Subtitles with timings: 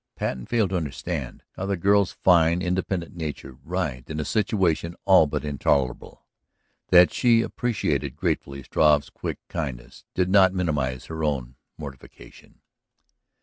[0.15, 5.27] Patten failed to understand how the girl's fine, independent nature writhed in a situation all
[5.27, 6.25] but intolerable.
[6.87, 12.61] That she appreciated gratefully Struve's quick kindness did not minimize her own mortification.